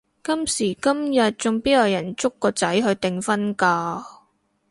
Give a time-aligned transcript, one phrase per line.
[0.23, 4.03] 今時今日仲邊有人捉個仔去訂婚㗎？